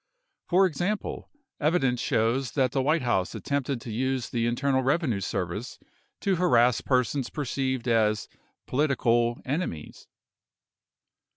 For 0.47 0.65
example, 0.65 1.29
evidence 1.59 1.99
shows 1.99 2.53
that 2.53 2.71
the 2.71 2.81
White 2.81 3.03
House 3.03 3.35
attempted 3.35 3.79
to 3.81 3.91
use 3.91 4.29
the 4.31 4.47
Internal 4.47 4.81
Revenue 4.81 5.19
Service 5.19 5.77
to 6.21 6.37
harass 6.37 6.81
persons 6.81 7.29
perceived 7.29 7.87
as 7.87 8.27
political 8.65 9.39
"enemies". 9.45 10.07